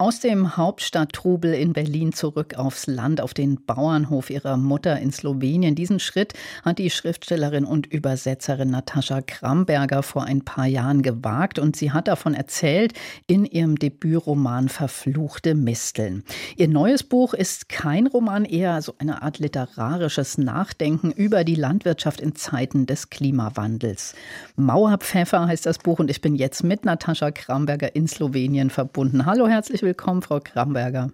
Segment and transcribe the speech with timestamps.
[0.00, 5.74] aus dem Hauptstadttrubel in Berlin zurück aufs Land, auf den Bauernhof ihrer Mutter in Slowenien.
[5.74, 11.74] Diesen Schritt hat die Schriftstellerin und Übersetzerin Natascha Kramberger vor ein paar Jahren gewagt und
[11.74, 12.92] sie hat davon erzählt
[13.26, 16.22] in ihrem Debütroman Verfluchte Misteln.
[16.56, 22.20] Ihr neues Buch ist kein Roman, eher so eine Art literarisches Nachdenken über die Landwirtschaft
[22.20, 24.14] in Zeiten des Klimawandels.
[24.54, 29.26] Mauerpfeffer heißt das Buch und ich bin jetzt mit Natascha Kramberger in Slowenien verbunden.
[29.26, 31.12] Hallo, herzlich willkommen willkommen, Frau Kramberger.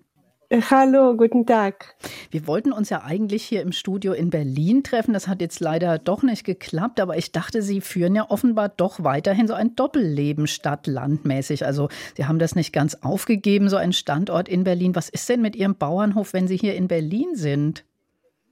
[0.49, 1.95] Äh, hallo, guten Tag.
[2.33, 5.15] Wir wollten uns ja eigentlich hier im Studio in Berlin treffen.
[5.15, 9.05] Das hat jetzt leider doch nicht geklappt, aber ich dachte, Sie führen ja offenbar doch
[9.05, 11.65] weiterhin so ein Doppelleben stadt-landmäßig.
[11.65, 14.97] Also Sie haben das nicht ganz aufgegeben, so ein Standort in Berlin.
[14.97, 17.85] Was ist denn mit Ihrem Bauernhof, wenn Sie hier in Berlin sind?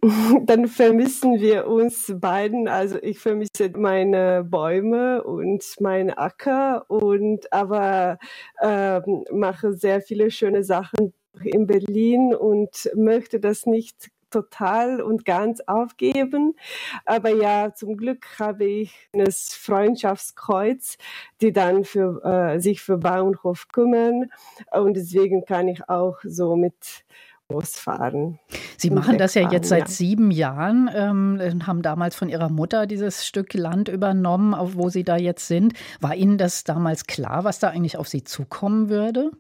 [0.47, 2.67] dann vermissen wir uns beiden.
[2.67, 8.19] Also ich vermisse meine Bäume und meinen Acker und aber
[8.61, 9.01] äh,
[9.33, 11.13] mache sehr viele schöne Sachen
[11.45, 16.57] in Berlin und möchte das nicht total und ganz aufgeben.
[17.05, 20.97] Aber ja, zum Glück habe ich das Freundschaftskreuz,
[21.41, 24.31] die dann für äh, sich für Bauernhof kümmern
[24.73, 27.05] und deswegen kann ich auch so mit
[27.53, 28.39] losfahren.
[28.77, 29.87] Sie machen das ja jetzt seit ja.
[29.89, 35.05] sieben Jahren, ähm, haben damals von Ihrer Mutter dieses Stück Land übernommen, auf wo Sie
[35.05, 35.75] da jetzt sind.
[36.01, 39.31] War Ihnen das damals klar, was da eigentlich auf Sie zukommen würde?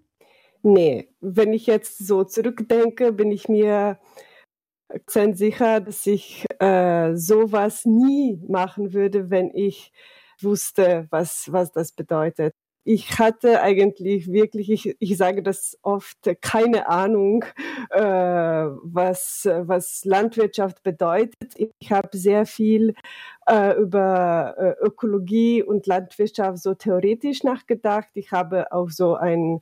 [0.62, 3.98] Nee, wenn ich jetzt so zurückdenke, bin ich mir
[5.08, 9.92] sehr sicher, dass ich äh, sowas nie machen würde, wenn ich
[10.40, 16.88] wusste, was, was das bedeutet ich hatte eigentlich wirklich, ich, ich sage das oft, keine
[16.88, 17.44] Ahnung,
[17.90, 21.54] äh, was, was Landwirtschaft bedeutet.
[21.56, 22.94] Ich habe sehr viel
[23.46, 28.08] äh, über äh, Ökologie und Landwirtschaft so theoretisch nachgedacht.
[28.14, 29.60] Ich habe auch so ein,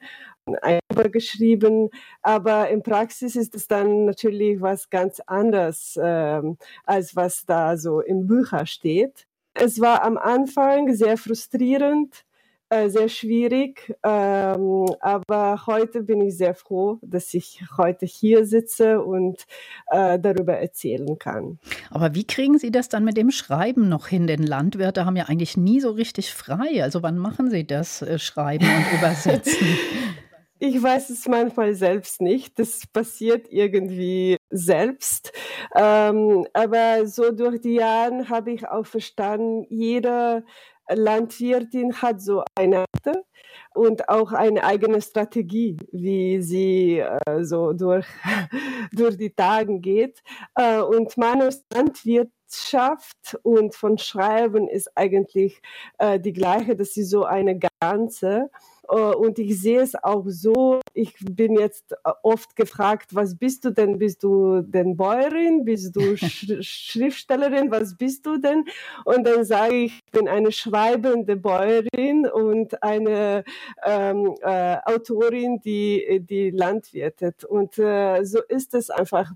[0.62, 0.80] ein
[1.12, 1.90] geschrieben,
[2.22, 6.42] aber in Praxis ist es dann natürlich was ganz anderes, äh,
[6.84, 9.26] als was da so im Bücher steht.
[9.54, 12.24] Es war am Anfang sehr frustrierend,
[12.70, 13.94] äh, sehr schwierig.
[14.04, 19.44] Ähm, aber heute bin ich sehr froh, dass ich heute hier sitze und
[19.90, 21.58] äh, darüber erzählen kann.
[21.90, 24.26] Aber wie kriegen Sie das dann mit dem Schreiben noch hin?
[24.28, 26.82] Denn Landwirte haben ja eigentlich nie so richtig frei.
[26.82, 29.66] Also wann machen Sie das, äh, Schreiben und Übersetzen?
[30.60, 32.58] Ich weiß es manchmal selbst nicht.
[32.58, 35.32] Das passiert irgendwie selbst.
[35.74, 40.44] Ähm, aber so durch die Jahre habe ich auch verstanden, jeder
[40.92, 42.84] Landwirtin hat so eine
[43.74, 48.06] und auch eine eigene Strategie, wie sie äh, so durch,
[48.92, 50.22] durch die Tage geht.
[50.54, 55.60] Äh, und meine Landwirtschaft und von Schreiben ist eigentlich
[55.98, 58.50] äh, die gleiche, dass sie so eine ganze
[58.88, 63.64] äh, und ich sehe es auch so, ich bin jetzt äh, oft gefragt, was bist
[63.64, 63.98] du denn?
[63.98, 65.64] Bist du denn Bäuerin?
[65.64, 67.70] Bist du Sch Schriftstellerin?
[67.70, 68.64] Was bist du denn?
[69.04, 73.44] Und dann sage ich, ich bin eine schreibende Bäuerin und eine
[73.84, 77.44] ähm, äh, Autorin, die, die landwirtet.
[77.44, 79.32] Und äh, so ist es einfach.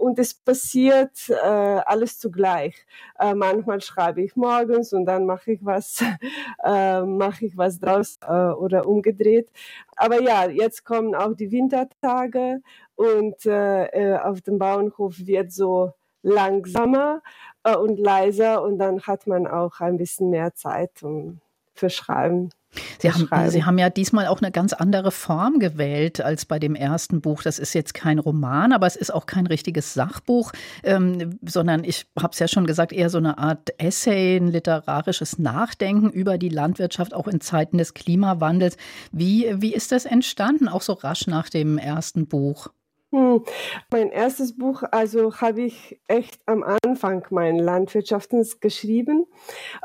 [0.00, 2.86] Und es passiert äh, alles zugleich.
[3.18, 6.02] Äh, manchmal schreibe ich morgens und dann mache ich was,
[6.64, 9.50] mache ich was draus oder umgedreht.
[9.96, 12.62] Aber ja, jetzt kommen auch die Wintertage
[12.94, 15.92] und äh, äh, auf dem Bauernhof wird so
[16.22, 17.22] langsamer
[17.64, 21.40] äh, und leiser und dann hat man auch ein bisschen mehr Zeit um,
[21.74, 22.50] für Schreiben.
[22.98, 26.74] Sie haben, Sie haben ja diesmal auch eine ganz andere Form gewählt als bei dem
[26.74, 27.42] ersten Buch.
[27.42, 32.06] Das ist jetzt kein Roman, aber es ist auch kein richtiges Sachbuch, ähm, sondern ich
[32.18, 36.48] habe es ja schon gesagt, eher so eine Art Essay, ein literarisches Nachdenken über die
[36.48, 38.76] Landwirtschaft, auch in Zeiten des Klimawandels.
[39.10, 42.68] Wie, wie ist das entstanden, auch so rasch nach dem ersten Buch?
[43.12, 43.44] Hm.
[43.90, 49.26] Mein erstes Buch, also habe ich echt am Anfang mein Landwirtschaften geschrieben.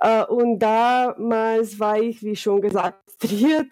[0.01, 3.71] Äh, und damals war ich, wie schon gesagt, frustriert,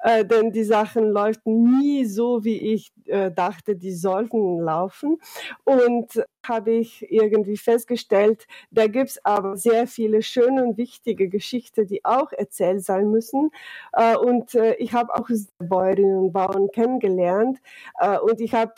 [0.00, 5.18] äh, denn die Sachen läuft nie so, wie ich äh, dachte, die sollten laufen.
[5.64, 11.86] Und habe ich irgendwie festgestellt, da gibt es aber sehr viele schöne und wichtige Geschichten,
[11.86, 13.50] die auch erzählt sein müssen.
[13.92, 17.58] Äh, und äh, ich habe auch Bäuerinnen und Bauern kennengelernt
[17.98, 18.74] äh, und ich habe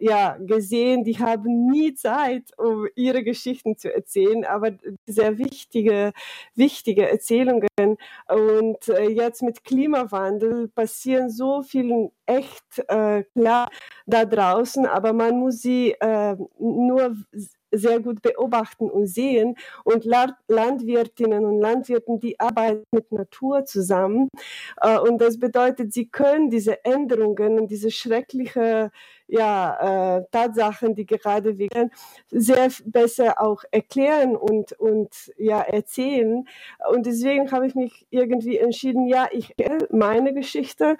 [0.00, 4.72] ja gesehen, die haben nie Zeit, um ihre Geschichten zu erzählen, aber
[5.06, 6.12] sehr wichtige,
[6.54, 7.68] wichtige Erzählungen.
[7.78, 13.68] Und jetzt mit Klimawandel passieren so viele echt äh, klar
[14.06, 17.16] da draußen, aber man muss sie äh, nur
[17.70, 19.56] sehr gut beobachten und sehen.
[19.84, 24.28] Und Landwirtinnen und Landwirten, die arbeiten mit Natur zusammen.
[24.80, 28.90] Äh, und das bedeutet, sie können diese Änderungen und diese schreckliche
[29.28, 31.90] ja, äh, Tatsachen, die gerade werden,
[32.30, 36.46] sehr besser auch erklären und, und ja, erzählen.
[36.90, 39.54] Und deswegen habe ich mich irgendwie entschieden, ja, ich
[39.90, 40.96] meine Geschichte,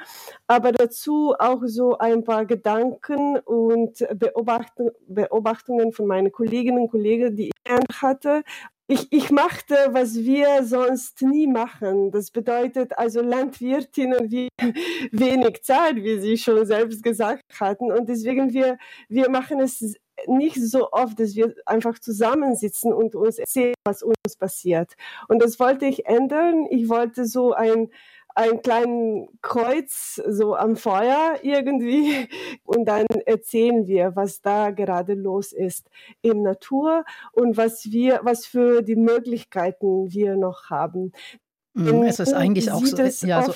[0.46, 7.34] aber dazu auch so ein paar Gedanken und Beobachtungen, Beobachtungen von meinen Kolleginnen und Kollegen,
[7.34, 7.52] die ich
[8.00, 8.42] hatte
[8.90, 12.10] ich, ich machte, was wir sonst nie machen.
[12.10, 14.48] Das bedeutet also Landwirtinnen wie
[15.12, 17.92] wenig Zeit, wie Sie schon selbst gesagt hatten.
[17.92, 18.78] Und deswegen wir,
[19.10, 19.94] wir machen es
[20.26, 24.94] nicht so oft, dass wir einfach zusammensitzen und uns erzählen, was uns passiert.
[25.28, 26.66] Und das wollte ich ändern.
[26.70, 27.90] Ich wollte so ein,
[28.38, 32.28] ein kleinen Kreuz so am Feuer irgendwie
[32.64, 35.90] und dann erzählen wir, was da gerade los ist
[36.22, 41.12] in Natur und was wir, was für die Möglichkeiten wir noch haben.
[41.74, 42.96] Mhm, es ist eigentlich auch so,
[43.26, 43.54] ja, so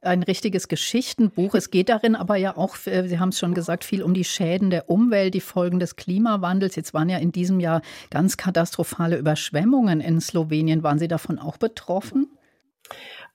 [0.00, 1.54] ein richtiges Geschichtenbuch.
[1.54, 4.24] Es geht darin aber ja auch, äh, Sie haben es schon gesagt, viel um die
[4.24, 6.74] Schäden der Umwelt, die Folgen des Klimawandels.
[6.74, 7.80] Jetzt waren ja in diesem Jahr
[8.10, 10.82] ganz katastrophale Überschwemmungen in Slowenien.
[10.82, 12.28] Waren Sie davon auch betroffen?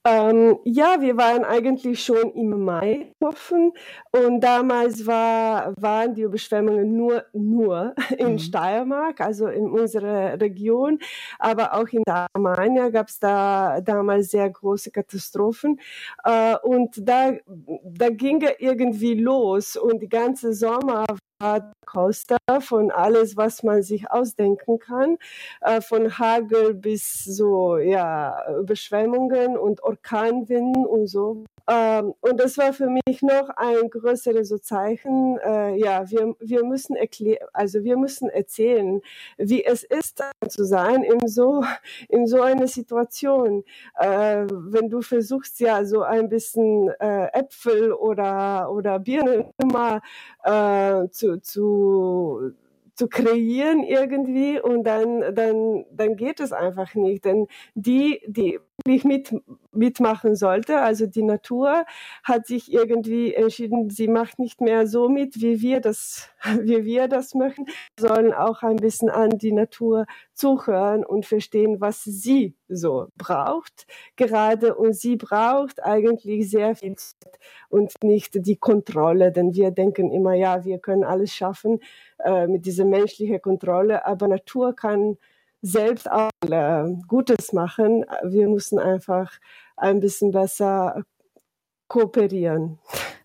[0.04, 3.72] Ähm, ja, wir waren eigentlich schon im Mai offen
[4.12, 8.40] und damals war, waren die Überschwemmungen nur, nur in mhm.
[8.40, 10.98] Steiermark, also in unserer Region,
[11.38, 15.80] aber auch in Damania gab es da damals sehr große Katastrophen
[16.24, 17.34] äh, und da,
[17.84, 21.06] da ging er irgendwie los und die ganze Sommer
[21.86, 25.18] Coaster von alles, was man sich ausdenken kann,
[25.62, 31.44] äh, von Hagel bis so ja Überschwemmungen und Orkanwinden und so.
[31.72, 35.38] Ähm, und das war für mich noch ein größeres so Zeichen.
[35.38, 39.02] Äh, ja, wir, wir müssen erklären, also wir müssen erzählen,
[39.38, 41.64] wie es ist zu sein in so
[42.10, 43.64] in so einer Situation.
[43.98, 50.02] Äh, wenn du versuchst ja so ein bisschen äh, Äpfel oder oder Birnen immer
[50.44, 52.54] äh, zu, zu
[52.96, 57.26] zu kreieren irgendwie und dann, dann, dann geht es einfach nicht.
[57.26, 59.34] Denn die, die wirklich mit,
[59.72, 61.86] mitmachen sollte, also die Natur,
[62.24, 66.30] hat sich irgendwie entschieden, sie macht nicht mehr so mit, wie wir das,
[66.62, 67.66] wie wir das möchten,
[68.00, 73.86] sollen auch ein bisschen an die Natur zuhören und verstehen, was sie so braucht.
[74.16, 77.40] Gerade und sie braucht eigentlich sehr viel Zeit
[77.70, 81.80] und nicht die Kontrolle, denn wir denken immer, ja, wir können alles schaffen
[82.20, 85.18] äh, mit dieser menschlichen Kontrolle, aber Natur kann
[85.62, 88.06] selbst auch äh, Gutes machen.
[88.24, 89.32] Wir müssen einfach
[89.78, 91.04] ein bisschen besser
[91.88, 92.80] kooperieren.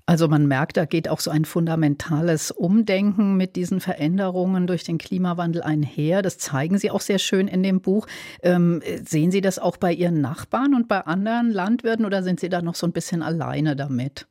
[0.08, 4.98] Also man merkt, da geht auch so ein fundamentales Umdenken mit diesen Veränderungen durch den
[4.98, 6.22] Klimawandel einher.
[6.22, 8.06] Das zeigen Sie auch sehr schön in dem Buch.
[8.42, 12.48] Ähm, sehen Sie das auch bei Ihren Nachbarn und bei anderen Landwirten oder sind Sie
[12.48, 14.28] da noch so ein bisschen alleine damit?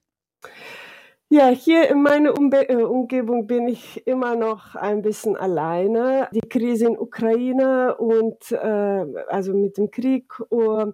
[1.32, 6.30] Ja, hier in meiner Umbe äh, Umgebung bin ich immer noch ein bisschen alleine.
[6.32, 10.92] Die Krise in Ukraine und äh, also mit dem Krieg uh,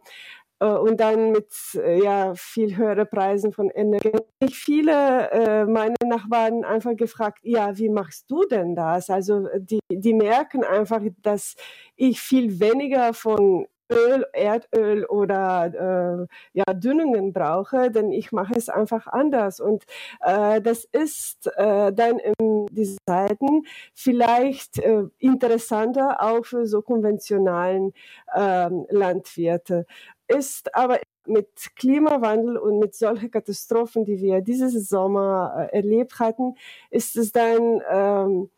[0.64, 4.12] uh, und dann mit äh, ja viel höhere Preisen von Energie.
[4.40, 9.10] Ich viele äh, meine Nachbarn einfach gefragt, ja, wie machst du denn das?
[9.10, 11.56] Also die die merken einfach, dass
[11.98, 18.70] ich viel weniger von Öl, Erdöl oder äh, ja, Dünnungen brauche, denn ich mache es
[18.70, 19.60] einfach anders.
[19.60, 19.84] Und
[20.22, 27.94] äh, das ist äh, dann in diesen Zeiten vielleicht äh, interessanter auch für so konventionalen
[28.36, 29.86] ähm, Landwirte.
[30.28, 36.56] Ist aber mit Klimawandel und mit solchen Katastrophen, die wir dieses Sommer äh, erlebt hatten,
[36.90, 38.50] ist es dann ähm,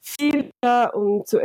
[0.00, 0.50] viel
[0.94, 1.40] um zu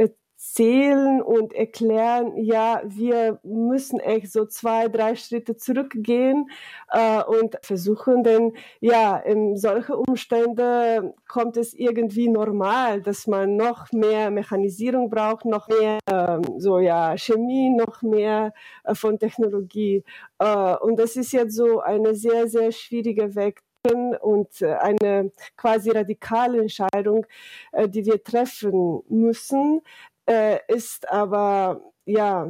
[0.52, 6.50] erzählen und erklären, ja, wir müssen echt so zwei, drei Schritte zurückgehen
[6.90, 13.92] äh, und versuchen, denn ja, in solche Umstände kommt es irgendwie normal, dass man noch
[13.94, 18.54] mehr Mechanisierung braucht, noch mehr äh, so ja Chemie, noch mehr
[18.84, 20.04] äh, von Technologie.
[20.40, 23.62] Äh, und das ist jetzt so eine sehr, sehr schwierige Weg
[24.22, 27.26] und äh, eine quasi radikale Entscheidung,
[27.72, 29.82] äh, die wir treffen müssen,
[30.32, 32.48] äh, ist aber ja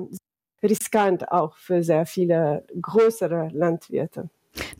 [0.62, 4.30] riskant auch für sehr viele größere Landwirte.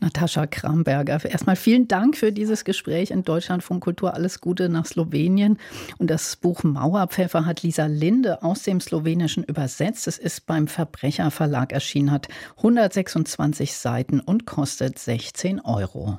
[0.00, 4.14] Natascha Kramberger, erstmal vielen Dank für dieses Gespräch in Deutschland von Kultur.
[4.14, 5.58] Alles Gute nach Slowenien.
[5.98, 10.06] Und das Buch Mauerpfeffer hat Lisa Linde aus dem Slowenischen übersetzt.
[10.06, 12.28] Es ist beim Verbrecherverlag erschienen, hat
[12.58, 16.18] 126 Seiten und kostet 16 Euro.